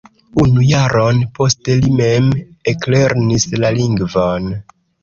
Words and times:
Unu 0.43 0.63
jaron 0.69 1.19
poste 1.41 1.77
li 1.83 1.93
mem 2.01 2.33
eklernis 2.75 3.49
la 3.63 3.75
lingvon. 3.79 4.55